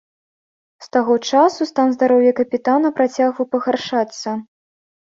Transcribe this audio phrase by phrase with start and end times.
[0.85, 4.29] З таго часу стан здароўя капітана працягваў пагаршацца.